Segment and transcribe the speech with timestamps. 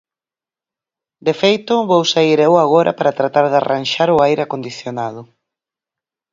[1.27, 5.21] De feito, vou saír eu agora para tratar de arranxar o aire acondicionado.